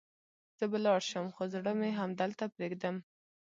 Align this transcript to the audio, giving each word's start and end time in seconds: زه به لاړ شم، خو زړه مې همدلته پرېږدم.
زه 0.57 0.63
به 0.71 0.77
لاړ 0.85 0.99
شم، 1.09 1.25
خو 1.35 1.43
زړه 1.53 1.71
مې 1.79 1.89
همدلته 1.99 2.43
پرېږدم. 2.55 2.95